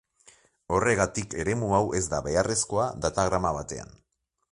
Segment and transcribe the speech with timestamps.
[0.77, 3.93] Horregatik eremu hau ez da beharrezkoa datagrama batean.